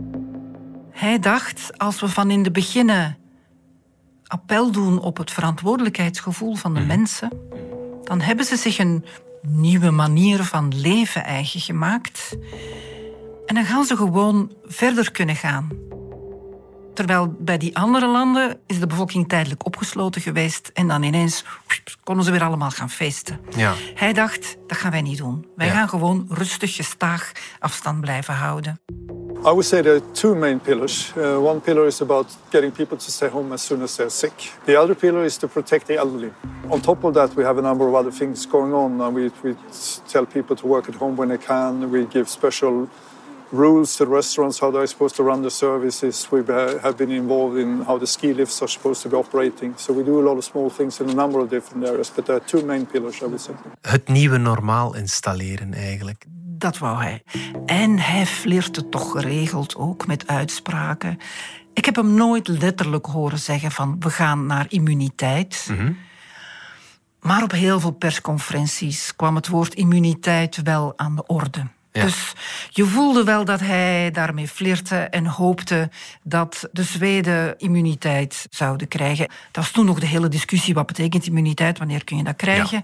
Hij 1.00 1.20
dacht, 1.20 1.78
als 1.78 2.00
we 2.00 2.08
van 2.08 2.32
in 2.32 2.44
de 2.44 2.52
beginnen 2.52 3.18
appel 4.28 4.72
doen 4.72 5.00
op 5.00 5.18
het 5.18 5.32
verantwoordelijkheidsgevoel 5.32 6.56
van 6.56 6.74
de 6.74 6.80
mhm. 6.80 6.88
mensen, 6.88 7.30
dan 8.04 8.22
hebben 8.22 8.46
ze 8.46 8.56
zich 8.56 8.78
een 8.78 9.06
nieuwe 9.42 9.92
manier 9.92 10.44
van 10.44 10.80
leven 10.80 11.24
eigen 11.24 11.60
gemaakt. 11.60 12.38
En 13.46 13.56
dan 13.56 13.66
gaan 13.66 13.86
ze 13.86 13.96
gewoon 13.96 14.54
verder 14.66 15.12
kunnen 15.12 15.36
gaan. 15.36 15.70
Terwijl 16.94 17.36
bij 17.40 17.58
die 17.58 17.78
andere 17.78 18.08
landen 18.08 18.60
is 18.66 18.80
de 18.80 18.88
bevolking 18.88 19.28
tijdelijk 19.30 19.66
opgesloten 19.66 20.22
geweest 20.22 20.72
en 20.74 20.88
dan 20.88 21.04
ineens 21.04 21.44
konden 22.04 22.26
ze 22.26 22.32
weer 22.32 22.44
allemaal 22.44 22.72
gaan 22.72 22.90
feesten. 22.90 23.40
Ja. 23.56 23.74
Hij 23.96 24.14
dacht, 24.14 24.58
dat 24.68 24.78
gaan 24.78 24.92
wij 24.92 25.02
niet 25.02 25.18
doen. 25.18 25.48
Wij 25.56 25.70
gaan 25.70 25.90
gewoon 25.90 26.26
rustig, 26.30 26.76
gestaag 26.76 27.32
afstand 27.60 28.02
blijven 28.02 28.34
houden. 28.34 28.80
I 29.46 29.54
would 29.54 29.66
say 29.66 29.82
there 29.82 29.96
are 29.96 30.14
two 30.14 30.36
main 30.36 30.60
pillars. 30.60 31.14
Uh, 31.16 31.40
one 31.40 31.62
pillar 31.62 31.88
is 31.88 32.02
about 32.02 32.28
getting 32.52 32.72
people 32.72 32.98
to 32.98 33.10
stay 33.10 33.30
home 33.30 33.54
as 33.54 33.62
soon 33.62 33.82
as 33.82 33.96
they're 33.96 34.10
sick. 34.10 34.34
The 34.66 34.76
other 34.76 34.96
pillar 34.96 35.24
is 35.24 35.38
to 35.38 35.48
protect 35.48 35.88
the 35.88 35.96
elderly. 35.96 36.34
On 36.70 36.82
top 36.82 37.06
of 37.06 37.14
that, 37.14 37.34
we 37.38 37.44
have 37.46 37.58
a 37.58 37.62
number 37.62 37.88
of 37.88 37.96
other 37.96 38.12
things 38.12 38.46
going 38.46 38.74
on. 38.74 39.00
And 39.00 39.16
we, 39.16 39.32
we 39.42 39.56
tell 40.10 40.26
people 40.26 40.58
to 40.58 40.68
work 40.68 40.90
at 40.90 40.96
home 40.96 41.16
when 41.16 41.30
they 41.30 41.38
can. 41.38 41.90
We 41.90 42.06
give 42.06 42.28
special 42.28 42.90
rules 43.52 43.96
to 43.96 44.06
restaurants, 44.06 44.60
how 44.60 44.72
they're 44.72 44.86
supposed 44.86 45.16
to 45.16 45.24
run 45.24 45.42
the 45.42 45.50
services. 45.52 46.28
We 46.30 46.44
have 46.84 46.98
been 46.98 47.12
involved 47.12 47.58
in 47.58 47.86
how 47.86 47.98
the 47.98 48.08
ski 48.08 48.34
lifts 48.34 48.62
are 48.62 48.68
supposed 48.68 49.02
to 49.04 49.10
be 49.10 49.16
operating. 49.16 49.74
So 49.78 49.94
we 49.94 50.04
do 50.04 50.20
a 50.20 50.26
lot 50.30 50.36
of 50.38 50.44
small 50.44 50.70
things 50.70 51.00
in 51.00 51.10
a 51.10 51.14
number 51.14 51.40
of 51.40 51.50
different 51.50 51.86
areas. 51.86 52.12
But 52.14 52.26
there 52.26 52.36
are 52.36 52.46
two 52.46 52.62
main 52.66 52.86
pillars, 52.86 53.22
I 53.22 53.26
would 53.28 53.42
say. 53.42 53.54
Het 53.82 54.08
nieuwe 54.08 54.38
normaal 54.38 54.96
installeren 54.96 55.74
eigenlijk. 55.74 56.26
Dat 56.60 56.78
wou 56.78 57.02
hij. 57.02 57.24
En 57.66 58.00
hij 58.00 58.26
flirte 58.26 58.90
toch 58.90 59.12
geregeld 59.12 59.76
ook 59.76 60.08
met 60.08 60.28
uitspraken. 60.28 61.18
Ik 61.74 61.86
heb 61.86 61.96
hem 61.96 62.14
nooit 62.14 62.48
letterlijk 62.48 63.06
horen 63.06 63.40
zeggen 63.40 63.72
van 63.72 63.96
we 64.00 64.10
gaan 64.10 64.46
naar 64.46 64.66
immuniteit. 64.70 65.68
Mm 65.72 65.98
Maar 67.20 67.44
op 67.44 67.52
heel 67.52 67.80
veel 67.80 67.92
persconferenties 67.92 69.16
kwam 69.16 69.36
het 69.36 69.48
woord 69.48 69.74
immuniteit 69.74 70.62
wel 70.64 70.94
aan 70.96 71.16
de 71.16 71.26
orde. 71.26 71.68
Dus 72.02 72.34
je 72.70 72.86
voelde 72.86 73.24
wel 73.24 73.46
dat 73.46 73.60
hij 73.60 74.12
daarmee 74.12 74.48
flirte 74.48 74.96
en 74.96 75.26
hoopte 75.26 75.90
dat 76.24 76.70
de 76.72 76.84
Zweden 76.84 77.58
immuniteit 77.58 78.48
zouden 78.50 78.88
krijgen. 78.88 79.28
Dat 79.28 79.64
was 79.64 79.72
toen 79.72 79.86
nog 79.86 80.00
de 80.00 80.06
hele 80.06 80.28
discussie, 80.28 80.74
wat 80.74 80.86
betekent 80.86 81.26
immuniteit, 81.26 81.78
wanneer 81.78 82.04
kun 82.04 82.18
je 82.18 82.24
dat 82.24 82.36
krijgen? 82.36 82.84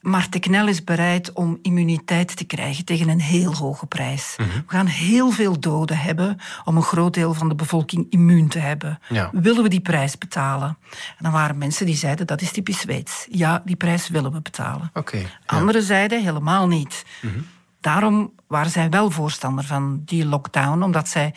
Maar 0.00 0.28
Teknel 0.28 0.68
is 0.68 0.84
bereid 0.84 1.32
om 1.32 1.58
immuniteit 1.62 2.36
te 2.36 2.44
krijgen 2.44 2.84
tegen 2.84 3.08
een 3.08 3.20
heel 3.20 3.54
hoge 3.54 3.86
prijs. 3.86 4.34
Mhm. 4.36 4.48
We 4.48 4.62
gaan 4.66 4.86
heel 4.86 5.30
veel 5.30 5.60
doden 5.60 5.98
hebben 5.98 6.38
om 6.64 6.76
een 6.76 6.82
groot 6.82 7.14
deel 7.14 7.34
van 7.34 7.48
de 7.48 7.54
bevolking 7.54 8.06
immuun 8.10 8.48
te 8.48 8.58
hebben. 8.58 8.98
Willen 9.32 9.62
we 9.62 9.68
die 9.68 9.80
prijs 9.80 10.18
betalen? 10.18 10.76
En 10.90 11.18
dan 11.18 11.32
waren 11.32 11.58
mensen 11.58 11.86
die 11.86 11.96
zeiden, 11.96 12.26
dat 12.26 12.40
is 12.40 12.52
typisch 12.52 12.80
Zweeds. 12.82 13.26
Ja, 13.30 13.62
die 13.64 13.76
prijs 13.76 14.08
willen 14.08 14.32
we 14.32 14.40
betalen. 14.40 14.90
Okay, 14.94 15.26
Anderen 15.46 15.82
zeiden, 15.82 16.22
helemaal 16.22 16.68
niet. 16.68 17.04
Mhm. 17.20 17.38
Daarom 17.82 18.32
waren 18.46 18.70
zij 18.70 18.90
wel 18.90 19.10
voorstander 19.10 19.64
van 19.64 20.02
die 20.04 20.26
lockdown, 20.26 20.82
omdat 20.82 21.08
zij 21.08 21.34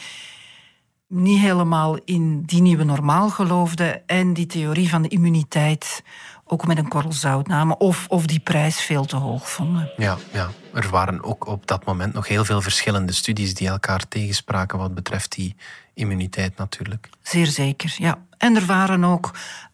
niet 1.08 1.40
helemaal 1.40 1.98
in 2.06 2.42
die 2.42 2.62
nieuwe 2.62 2.84
normaal 2.84 3.30
geloofden 3.30 4.08
en 4.08 4.34
die 4.34 4.46
theorie 4.46 4.90
van 4.90 5.02
de 5.02 5.08
immuniteit 5.08 6.04
ook 6.44 6.68
met 6.68 6.78
een 6.78 6.88
korrel 6.88 7.14
zout 7.14 7.48
namen 7.48 7.80
of, 7.80 8.06
of 8.08 8.26
die 8.26 8.40
prijs 8.40 8.82
veel 8.82 9.06
te 9.06 9.16
hoog 9.16 9.50
vonden. 9.50 9.92
Ja, 9.98 10.18
ja, 10.34 10.50
er 10.74 10.90
waren 10.90 11.24
ook 11.24 11.48
op 11.48 11.68
dat 11.68 11.86
moment 11.86 12.14
nog 12.14 12.28
heel 12.28 12.46
veel 12.46 12.62
verschillende 12.62 13.14
studies 13.14 13.54
die 13.54 13.68
elkaar 13.68 14.08
tegenspraken 14.08 14.78
wat 14.78 14.94
betreft 14.94 15.32
die 15.32 15.56
immuniteit 15.94 16.58
natuurlijk. 16.58 17.10
Zeer 17.22 17.48
zeker, 17.48 17.96
ja. 17.98 18.18
En 18.38 18.56
er 18.56 18.66
waren 18.66 19.04
ook 19.04 19.32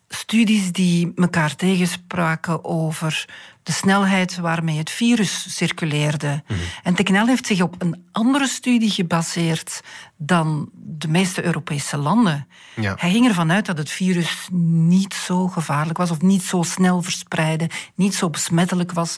studies 0.07 0.71
die 0.71 1.11
elkaar 1.15 1.55
tegenspraken 1.55 2.63
over 2.65 3.29
de 3.63 3.71
snelheid 3.71 4.37
waarmee 4.37 4.77
het 4.77 4.89
virus 4.89 5.57
circuleerde. 5.57 6.43
Mm 6.47 6.57
En 6.83 6.93
Teknel 6.93 7.27
heeft 7.27 7.45
zich 7.45 7.61
op 7.61 7.75
een 7.77 8.07
andere 8.11 8.47
studie 8.47 8.89
gebaseerd 8.89 9.81
dan 10.17 10.69
de 10.73 11.07
meeste 11.07 11.43
Europese 11.43 11.97
landen. 11.97 12.47
Ja. 12.75 12.95
Hij 12.97 13.11
ging 13.11 13.27
ervan 13.27 13.51
uit 13.51 13.65
dat 13.65 13.77
het 13.77 13.89
virus 13.89 14.47
niet 14.51 15.13
zo 15.13 15.47
gevaarlijk 15.47 15.97
was 15.97 16.11
of 16.11 16.21
niet 16.21 16.43
zo 16.43 16.61
snel 16.61 17.01
verspreidde, 17.01 17.69
niet 17.95 18.15
zo 18.15 18.29
besmettelijk 18.29 18.91
was 18.91 19.17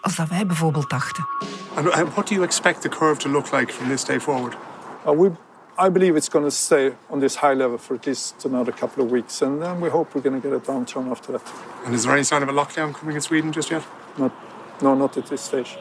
als 0.00 0.16
dat 0.16 0.28
wij 0.28 0.46
bijvoorbeeld 0.46 0.90
dachten. 0.90 1.28
And 1.74 2.12
what 2.12 2.28
do 2.28 2.34
you 2.34 2.42
expect 2.42 2.80
the 2.80 2.88
curve 2.88 3.16
to 3.16 3.30
look 3.30 3.52
like 3.52 3.72
from 3.72 3.88
this 3.88 4.04
day 4.04 4.20
forward? 4.20 4.56
Uh, 5.06 5.18
we 5.18 5.30
I 5.76 5.88
believe 5.88 6.16
it's 6.16 6.28
going 6.28 6.44
to 6.44 6.50
stay 6.50 6.92
on 7.08 7.20
this 7.20 7.36
high 7.36 7.54
level 7.54 7.78
for 7.78 7.94
at 7.96 8.06
least 8.06 8.44
another 8.44 8.72
couple 8.72 9.04
of 9.04 9.10
weeks, 9.10 9.42
and 9.42 9.60
then 9.60 9.80
we 9.80 9.88
hope 9.88 10.14
we're 10.14 10.30
going 10.30 10.40
to 10.40 10.48
get 10.48 10.68
a 10.68 10.72
downturn 10.72 11.10
after 11.10 11.32
that. 11.32 11.52
And 11.84 11.94
is 11.94 12.02
there 12.02 12.12
any 12.12 12.24
sign 12.24 12.42
of 12.42 12.48
a 12.48 12.52
lockdown 12.52 12.92
coming 12.92 13.16
in 13.16 13.22
Sweden 13.22 13.52
just 13.52 13.68
yet? 13.68 13.82
Not, 14.16 14.32
no, 14.80 14.94
not 14.94 15.16
at 15.16 15.26
this 15.26 15.44
stage. 15.44 15.78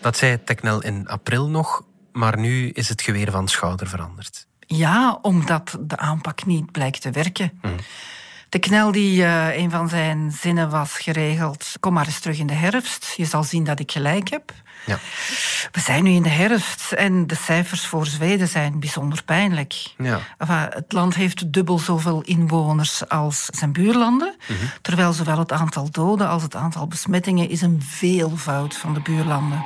Dat 0.00 0.16
zei 0.16 0.44
Teknel 0.44 0.82
in 0.82 1.08
april 1.08 1.48
nog, 1.48 1.82
maar 2.12 2.38
nu 2.38 2.68
is 2.68 2.88
het 2.88 3.02
geweer 3.02 3.30
van 3.30 3.48
schouder 3.48 3.88
veranderd. 3.88 4.46
Ja, 4.58 5.18
omdat 5.22 5.78
de 5.80 5.96
aanpak 5.96 6.46
niet 6.46 6.72
blijkt 6.72 7.00
te 7.00 7.10
werken. 7.10 7.58
Mm. 7.62 7.76
De 8.48 8.58
knel 8.58 8.92
die 8.92 9.20
uh, 9.20 9.56
een 9.56 9.70
van 9.70 9.88
zijn 9.88 10.32
zinnen 10.32 10.70
was 10.70 10.98
geregeld. 10.98 11.76
Kom 11.80 11.92
maar 11.92 12.06
eens 12.06 12.20
terug 12.20 12.38
in 12.38 12.46
de 12.46 12.54
herfst. 12.54 13.12
Je 13.16 13.24
zal 13.24 13.42
zien 13.42 13.64
dat 13.64 13.80
ik 13.80 13.92
gelijk 13.92 14.28
heb. 14.28 14.52
Ja. 14.86 14.98
We 15.72 15.80
zijn 15.80 16.04
nu 16.04 16.10
in 16.10 16.22
de 16.22 16.28
herfst 16.28 16.92
en 16.92 17.26
de 17.26 17.34
cijfers 17.34 17.86
voor 17.86 18.06
Zweden 18.06 18.48
zijn 18.48 18.80
bijzonder 18.80 19.22
pijnlijk. 19.24 19.94
Ja. 19.98 20.20
het 20.70 20.92
land 20.92 21.14
heeft 21.14 21.52
dubbel 21.52 21.78
zoveel 21.78 22.22
inwoners 22.22 23.08
als 23.08 23.44
zijn 23.44 23.72
buurlanden. 23.72 24.36
Mhm. 24.46 24.58
Terwijl 24.82 25.12
zowel 25.12 25.38
het 25.38 25.52
aantal 25.52 25.90
doden 25.90 26.28
als 26.28 26.42
het 26.42 26.54
aantal 26.54 26.86
besmettingen 26.86 27.48
is 27.48 27.60
een 27.60 27.82
veelvoud 27.82 28.76
van 28.76 28.94
de 28.94 29.00
buurlanden. 29.00 29.64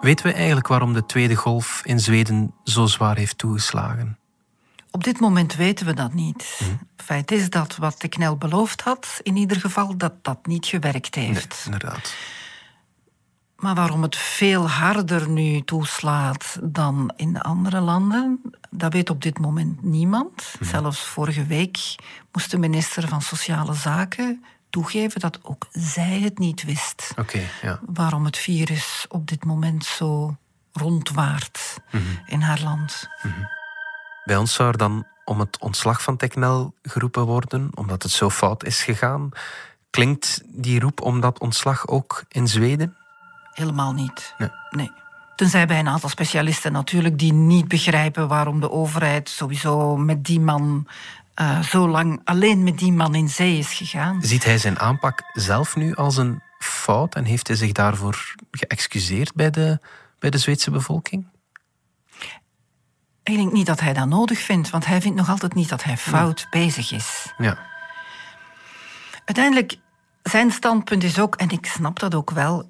Weten 0.00 0.26
we 0.26 0.32
eigenlijk 0.32 0.66
waarom 0.66 0.92
de 0.92 1.06
tweede 1.06 1.34
golf 1.34 1.80
in 1.84 2.00
Zweden 2.00 2.54
zo 2.64 2.86
zwaar 2.86 3.16
heeft 3.16 3.38
toegeslagen? 3.38 4.18
Op 4.96 5.04
dit 5.04 5.20
moment 5.20 5.54
weten 5.54 5.86
we 5.86 5.94
dat 5.94 6.14
niet. 6.14 6.60
Mhm. 6.60 6.70
Feit 6.96 7.30
is 7.30 7.50
dat 7.50 7.76
wat 7.76 8.00
de 8.00 8.08
knel 8.08 8.36
beloofd 8.36 8.80
had, 8.80 9.20
in 9.22 9.36
ieder 9.36 9.60
geval, 9.60 9.96
dat 9.96 10.12
dat 10.22 10.46
niet 10.46 10.66
gewerkt 10.66 11.14
heeft. 11.14 11.62
inderdaad. 11.64 12.14
Maar 13.56 13.74
waarom 13.74 14.02
het 14.02 14.16
veel 14.16 14.68
harder 14.68 15.28
nu 15.28 15.62
toeslaat 15.62 16.58
dan 16.62 17.12
in 17.16 17.32
de 17.32 17.42
andere 17.42 17.80
landen, 17.80 18.40
dat 18.70 18.92
weet 18.92 19.10
op 19.10 19.22
dit 19.22 19.38
moment 19.38 19.82
niemand. 19.82 20.54
Mhm. 20.60 20.70
Zelfs 20.70 21.00
vorige 21.00 21.44
week 21.46 21.78
moest 22.32 22.50
de 22.50 22.58
minister 22.58 23.08
van 23.08 23.22
Sociale 23.22 23.74
Zaken 23.74 24.44
toegeven 24.70 25.20
dat 25.20 25.38
ook 25.42 25.66
zij 25.70 26.20
het 26.20 26.38
niet 26.38 26.64
wist. 26.64 27.12
ja. 27.62 27.80
Waarom 27.86 28.24
het 28.24 28.36
virus 28.36 29.06
op 29.08 29.26
dit 29.26 29.44
moment 29.44 29.84
zo 29.84 30.36
rondwaart 30.72 31.76
mhm. 31.90 32.02
in 32.26 32.40
haar 32.40 32.60
land. 32.62 33.08
Bij 34.26 34.36
ons 34.36 34.54
zou 34.54 34.68
er 34.68 34.78
dan 34.78 35.06
om 35.24 35.40
het 35.40 35.58
ontslag 35.58 36.02
van 36.02 36.16
Technel 36.16 36.74
geroepen 36.82 37.24
worden, 37.24 37.70
omdat 37.74 38.02
het 38.02 38.12
zo 38.12 38.30
fout 38.30 38.64
is 38.64 38.82
gegaan. 38.82 39.28
Klinkt 39.90 40.42
die 40.46 40.80
roep 40.80 41.00
om 41.00 41.20
dat 41.20 41.38
ontslag 41.38 41.88
ook 41.88 42.24
in 42.28 42.48
Zweden? 42.48 42.96
Helemaal 43.52 43.92
niet. 43.92 44.34
Nee. 44.38 44.50
nee. 44.70 44.90
Tenzij 45.36 45.66
bij 45.66 45.78
een 45.78 45.88
aantal 45.88 46.08
specialisten 46.08 46.72
natuurlijk 46.72 47.18
die 47.18 47.32
niet 47.32 47.68
begrijpen 47.68 48.28
waarom 48.28 48.60
de 48.60 48.70
overheid 48.70 49.28
sowieso 49.28 49.96
met 49.96 50.24
die 50.24 50.40
man 50.40 50.86
uh, 51.40 51.62
zo 51.62 51.88
lang 51.88 52.20
alleen 52.24 52.62
met 52.62 52.78
die 52.78 52.92
man 52.92 53.14
in 53.14 53.28
zee 53.28 53.58
is 53.58 53.72
gegaan. 53.72 54.22
Ziet 54.22 54.44
hij 54.44 54.58
zijn 54.58 54.78
aanpak 54.78 55.22
zelf 55.32 55.76
nu 55.76 55.94
als 55.94 56.16
een 56.16 56.42
fout 56.58 57.14
en 57.14 57.24
heeft 57.24 57.46
hij 57.46 57.56
zich 57.56 57.72
daarvoor 57.72 58.34
geëxcuseerd 58.50 59.34
bij 59.34 59.50
de, 59.50 59.78
bij 60.18 60.30
de 60.30 60.38
Zweedse 60.38 60.70
bevolking? 60.70 61.26
Ik 63.26 63.36
denk 63.36 63.52
niet 63.52 63.66
dat 63.66 63.80
hij 63.80 63.92
dat 63.92 64.08
nodig 64.08 64.38
vindt, 64.38 64.70
want 64.70 64.86
hij 64.86 65.00
vindt 65.00 65.16
nog 65.16 65.28
altijd 65.28 65.54
niet 65.54 65.68
dat 65.68 65.82
hij 65.82 65.96
fout 65.96 66.46
bezig 66.50 66.92
is. 66.92 67.32
Ja. 67.38 67.58
Uiteindelijk, 69.24 69.76
zijn 70.22 70.50
standpunt 70.50 71.02
is 71.02 71.18
ook, 71.18 71.34
en 71.34 71.48
ik 71.48 71.66
snap 71.66 71.98
dat 71.98 72.14
ook 72.14 72.30
wel, 72.30 72.68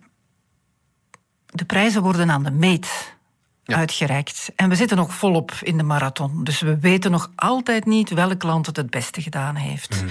de 1.47 1.65
prijzen 1.65 2.03
worden 2.03 2.31
aan 2.31 2.43
de 2.43 2.51
meet 2.51 3.17
uitgereikt. 3.65 4.53
En 4.57 4.69
we 4.69 4.75
zitten 4.75 4.97
nog 4.97 5.15
volop 5.15 5.53
in 5.63 5.77
de 5.77 5.83
marathon. 5.83 6.45
Dus 6.45 6.61
we 6.61 6.79
weten 6.79 7.11
nog 7.11 7.31
altijd 7.35 7.85
niet 7.85 8.11
welk 8.11 8.43
land 8.43 8.67
het 8.67 8.77
het 8.77 8.91
beste 8.91 9.23
gedaan 9.23 9.55
heeft. 9.55 9.91
Mhm. 9.91 10.09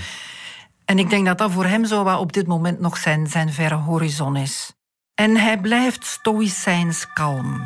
En 0.86 1.00
ik 1.00 1.10
denk 1.10 1.26
dat 1.26 1.38
dat 1.38 1.52
voor 1.52 1.66
hem 1.66 1.86
zo 1.86 2.04
wat 2.04 2.20
op 2.20 2.34
dit 2.34 2.48
moment 2.48 2.80
nog 2.80 2.98
zijn, 2.98 3.28
zijn 3.28 3.54
verre 3.54 3.76
horizon 3.76 4.36
is. 4.36 4.74
En 5.16 5.38
hij 5.38 5.60
blijft 5.60 6.06
stoïcijns 6.06 7.14
kalm. 7.14 7.62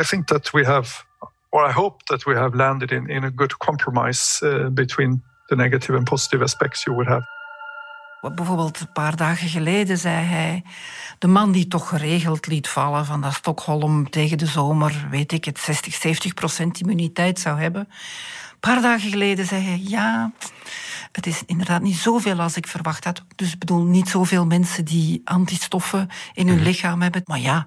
I 0.00 0.02
think 0.02 0.26
that 0.26 0.50
we 0.50 0.64
have, 0.64 1.04
or 1.52 1.68
I 1.68 1.72
hope 1.72 2.04
that 2.04 2.24
we 2.24 2.34
have 2.34 2.56
landed 2.56 2.90
in, 2.90 3.08
in 3.08 3.24
a 3.24 3.30
good 3.34 3.56
compromise 3.56 4.46
uh, 4.46 4.68
between 4.70 5.22
the 5.46 5.56
negative 5.56 5.96
and 5.96 6.04
positive 6.04 6.42
aspects 6.42 6.84
you 6.84 6.96
would 6.96 7.10
have. 7.10 7.26
Bijvoorbeeld 8.34 8.80
een 8.80 8.92
paar 8.92 9.16
dagen 9.16 9.48
geleden 9.48 9.98
zei 9.98 10.24
hij... 10.24 10.62
de 11.18 11.26
man 11.26 11.52
die 11.52 11.68
toch 11.68 11.88
geregeld 11.88 12.46
liet 12.46 12.68
vallen 12.68 13.04
van 13.04 13.20
dat 13.20 13.32
Stockholm 13.32 14.10
tegen 14.10 14.38
de 14.38 14.46
zomer... 14.46 15.06
weet 15.10 15.32
ik 15.32 15.44
het, 15.44 15.58
60, 15.58 15.94
70 15.94 16.34
procent 16.34 16.80
immuniteit 16.80 17.40
zou 17.40 17.60
hebben. 17.60 17.80
Een 17.80 18.60
paar 18.60 18.82
dagen 18.82 19.10
geleden 19.10 19.46
zei 19.46 19.62
hij... 19.62 19.80
ja, 19.84 20.32
het 21.12 21.26
is 21.26 21.42
inderdaad 21.46 21.82
niet 21.82 21.96
zoveel 21.96 22.40
als 22.40 22.56
ik 22.56 22.66
verwacht 22.66 23.04
had. 23.04 23.24
Dus 23.36 23.52
ik 23.52 23.58
bedoel, 23.58 23.82
niet 23.82 24.08
zoveel 24.08 24.46
mensen 24.46 24.84
die 24.84 25.20
antistoffen 25.24 26.08
in 26.34 26.48
hun 26.48 26.56
mhm. 26.56 26.64
lichaam 26.64 27.02
hebben. 27.02 27.22
Maar 27.24 27.40
ja, 27.40 27.66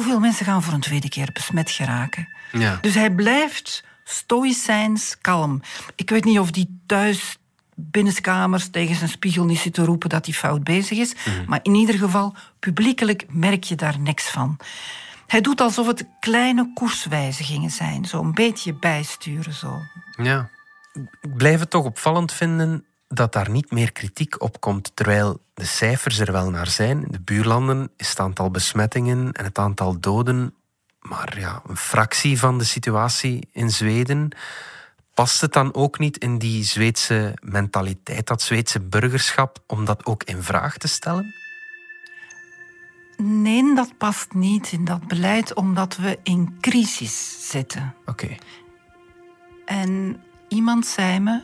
hoeveel 0.00 0.20
mensen 0.20 0.46
gaan 0.46 0.62
voor 0.62 0.72
een 0.72 0.80
tweede 0.80 1.08
keer 1.08 1.30
besmet 1.32 1.70
geraken? 1.70 2.28
Ja. 2.52 2.78
Dus 2.80 2.94
hij 2.94 3.10
blijft 3.10 3.84
stoïcijns 4.04 5.18
kalm. 5.20 5.60
Ik 5.94 6.10
weet 6.10 6.24
niet 6.24 6.38
of 6.38 6.50
die 6.50 6.80
thuis 6.86 7.38
binnenskamers 7.74 8.68
tegen 8.70 8.94
zijn 8.94 9.10
spiegel 9.10 9.44
niet 9.44 9.58
zit 9.58 9.74
te 9.74 9.84
roepen 9.84 10.08
dat 10.08 10.26
hij 10.26 10.34
fout 10.34 10.64
bezig 10.64 10.98
is. 10.98 11.14
Mhm. 11.14 11.44
Maar 11.46 11.60
in 11.62 11.74
ieder 11.74 11.94
geval, 11.94 12.34
publiekelijk 12.58 13.24
merk 13.28 13.64
je 13.64 13.74
daar 13.74 13.98
niks 13.98 14.28
van. 14.28 14.56
Hij 15.26 15.40
doet 15.40 15.60
alsof 15.60 15.86
het 15.86 16.06
kleine 16.20 16.70
koerswijzigingen 16.74 17.70
zijn. 17.70 18.04
Zo 18.04 18.20
een 18.20 18.34
beetje 18.34 18.74
bijsturen. 18.74 19.52
Zo. 19.52 19.78
Ja. 20.22 20.48
Ik 21.20 21.36
blijf 21.36 21.60
het 21.60 21.70
toch 21.70 21.84
opvallend 21.84 22.32
vinden 22.32 22.84
dat 23.14 23.32
daar 23.32 23.50
niet 23.50 23.70
meer 23.70 23.92
kritiek 23.92 24.42
op 24.42 24.60
komt, 24.60 24.90
terwijl 24.94 25.40
de 25.54 25.64
cijfers 25.64 26.18
er 26.18 26.32
wel 26.32 26.50
naar 26.50 26.66
zijn. 26.66 27.04
In 27.04 27.12
de 27.12 27.20
buurlanden 27.20 27.90
is 27.96 28.08
het 28.08 28.20
aantal 28.20 28.50
besmettingen 28.50 29.32
en 29.32 29.44
het 29.44 29.58
aantal 29.58 30.00
doden 30.00 30.54
maar 31.00 31.38
ja, 31.38 31.62
een 31.66 31.76
fractie 31.76 32.38
van 32.38 32.58
de 32.58 32.64
situatie 32.64 33.48
in 33.52 33.70
Zweden. 33.70 34.28
Past 35.14 35.40
het 35.40 35.52
dan 35.52 35.74
ook 35.74 35.98
niet 35.98 36.18
in 36.18 36.38
die 36.38 36.64
Zweedse 36.64 37.34
mentaliteit, 37.42 38.26
dat 38.26 38.42
Zweedse 38.42 38.80
burgerschap, 38.80 39.62
om 39.66 39.84
dat 39.84 40.06
ook 40.06 40.24
in 40.24 40.42
vraag 40.42 40.76
te 40.76 40.88
stellen? 40.88 41.34
Nee, 43.16 43.74
dat 43.74 43.98
past 43.98 44.34
niet 44.34 44.72
in 44.72 44.84
dat 44.84 45.08
beleid, 45.08 45.54
omdat 45.54 45.96
we 45.96 46.18
in 46.22 46.56
crisis 46.60 47.48
zitten. 47.50 47.94
Oké. 48.04 48.36
En 49.64 50.22
iemand 50.48 50.86
zei 50.86 51.20
me, 51.20 51.42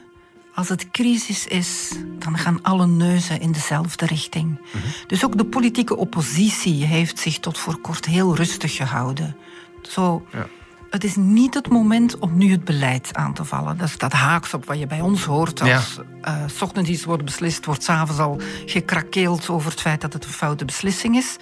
als 0.56 0.68
het 0.68 0.90
crisis 0.90 1.46
is, 1.46 1.92
dan 2.18 2.38
gaan 2.38 2.62
alle 2.62 2.86
neuzen 2.86 3.40
in 3.40 3.52
dezelfde 3.52 4.06
richting. 4.06 4.60
Mhm. 4.72 4.86
Dus 5.06 5.24
ook 5.24 5.38
de 5.38 5.44
politieke 5.44 5.96
oppositie 5.96 6.84
heeft 6.84 7.18
zich 7.18 7.38
tot 7.38 7.58
voor 7.58 7.78
kort 7.78 8.04
heel 8.04 8.36
rustig 8.36 8.76
gehouden. 8.76 9.36
Zo, 9.82 10.26
ja. 10.32 10.46
Het 10.90 11.04
is 11.04 11.16
niet 11.16 11.54
het 11.54 11.68
moment 11.68 12.18
om 12.18 12.36
nu 12.36 12.50
het 12.50 12.64
beleid 12.64 13.14
aan 13.14 13.34
te 13.34 13.44
vallen. 13.44 13.78
Dat 13.78 13.88
staat 13.88 14.12
haaks 14.12 14.54
op 14.54 14.64
wat 14.64 14.78
je 14.78 14.86
bij 14.86 15.00
ons 15.00 15.24
hoort. 15.24 15.60
Als 15.60 16.00
ja. 16.22 16.46
uh, 16.48 16.62
ochtends 16.62 16.90
iets 16.90 17.04
wordt 17.04 17.24
beslist, 17.24 17.64
wordt 17.64 17.82
s'avonds 17.82 18.20
al 18.20 18.40
gekrakeeld 18.66 19.48
over 19.48 19.70
het 19.70 19.80
feit 19.80 20.00
dat 20.00 20.12
het 20.12 20.24
een 20.24 20.30
foute 20.30 20.64
beslissing 20.64 21.16
is. 21.16 21.36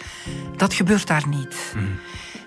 Dat 0.56 0.74
gebeurt 0.74 1.06
daar 1.06 1.28
niet. 1.28 1.72
Mhm. 1.74 1.84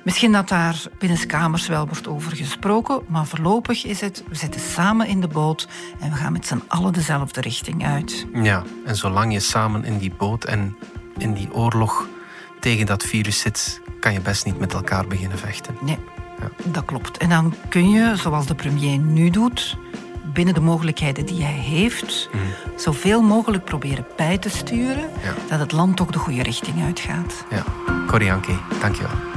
Misschien 0.07 0.31
dat 0.31 0.49
daar 0.49 0.83
binnen 0.99 1.27
kamers 1.27 1.67
wel 1.67 1.87
wordt 1.87 2.07
over 2.07 2.35
gesproken, 2.35 3.01
maar 3.07 3.25
voorlopig 3.25 3.85
is 3.85 4.01
het, 4.01 4.23
we 4.29 4.35
zitten 4.35 4.61
samen 4.61 5.07
in 5.07 5.21
de 5.21 5.27
boot 5.27 5.67
en 5.99 6.09
we 6.09 6.15
gaan 6.15 6.31
met 6.31 6.47
z'n 6.47 6.61
allen 6.67 6.93
dezelfde 6.93 7.41
richting 7.41 7.85
uit. 7.85 8.25
Ja, 8.33 8.63
en 8.85 8.95
zolang 8.95 9.33
je 9.33 9.39
samen 9.39 9.83
in 9.83 9.97
die 9.97 10.11
boot 10.17 10.43
en 10.43 10.77
in 11.17 11.33
die 11.33 11.53
oorlog 11.53 12.07
tegen 12.59 12.85
dat 12.85 13.03
virus 13.03 13.39
zit, 13.39 13.81
kan 13.99 14.13
je 14.13 14.19
best 14.19 14.45
niet 14.45 14.59
met 14.59 14.73
elkaar 14.73 15.07
beginnen 15.07 15.37
vechten. 15.37 15.77
Nee, 15.81 15.97
ja. 16.39 16.71
dat 16.71 16.85
klopt. 16.85 17.17
En 17.17 17.29
dan 17.29 17.53
kun 17.69 17.89
je, 17.89 18.15
zoals 18.15 18.45
de 18.45 18.55
premier 18.55 18.97
nu 18.97 19.29
doet, 19.29 19.77
binnen 20.33 20.53
de 20.53 20.61
mogelijkheden 20.61 21.25
die 21.25 21.43
hij 21.43 21.59
heeft, 21.59 22.29
mm. 22.33 22.39
zoveel 22.75 23.21
mogelijk 23.21 23.65
proberen 23.65 24.05
bij 24.15 24.37
te 24.37 24.49
sturen 24.49 25.09
dat 25.49 25.59
het 25.59 25.71
land 25.71 25.97
toch 25.97 26.11
de 26.11 26.19
goede 26.19 26.43
richting 26.43 26.83
uitgaat. 26.83 27.45
Ja, 27.49 27.63
Korianke, 28.05 28.57
dankjewel. 28.79 29.36